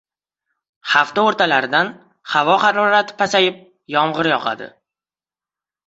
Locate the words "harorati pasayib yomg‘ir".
2.65-4.35